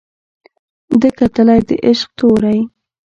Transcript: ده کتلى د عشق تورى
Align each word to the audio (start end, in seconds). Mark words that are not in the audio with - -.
ده 0.99 1.09
کتلى 1.19 1.57
د 1.67 1.69
عشق 1.87 2.09
تورى 2.17 2.57